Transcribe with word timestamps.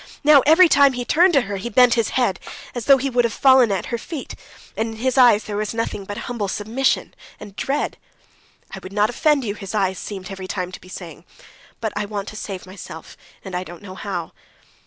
Now 0.23 0.41
every 0.47 0.67
time 0.67 0.93
he 0.93 1.05
turned 1.05 1.33
to 1.33 1.41
her, 1.41 1.57
he 1.57 1.69
bent 1.69 1.93
his 1.93 2.09
head, 2.17 2.39
as 2.73 2.85
though 2.85 2.97
he 2.97 3.11
would 3.11 3.23
have 3.23 3.31
fallen 3.35 3.71
at 3.71 3.85
her 3.93 3.99
feet, 3.99 4.33
and 4.75 4.95
in 4.95 4.95
his 4.95 5.15
eyes 5.15 5.43
there 5.43 5.57
was 5.57 5.75
nothing 5.75 6.05
but 6.05 6.17
humble 6.25 6.47
submission 6.47 7.13
and 7.39 7.55
dread. 7.55 7.97
"I 8.71 8.79
would 8.81 8.93
not 8.93 9.11
offend 9.11 9.43
you," 9.43 9.53
his 9.53 9.75
eyes 9.75 9.99
seemed 9.99 10.31
every 10.31 10.47
time 10.47 10.71
to 10.71 10.81
be 10.81 10.89
saying, 10.89 11.23
"but 11.79 11.93
I 11.95 12.05
want 12.05 12.27
to 12.29 12.35
save 12.35 12.65
myself, 12.65 13.15
and 13.45 13.53
I 13.55 13.63
don't 13.63 13.83
know 13.83 13.93
how." 13.93 14.31